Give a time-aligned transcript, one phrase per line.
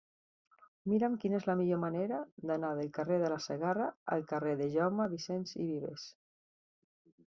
[0.93, 4.71] Mira'm quina és la millor manera d'anar del carrer de la Segarra al carrer de
[4.77, 6.07] Jaume Vicens i Vives.